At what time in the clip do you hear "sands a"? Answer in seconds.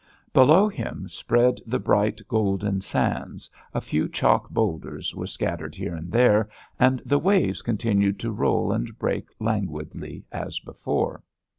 2.81-3.79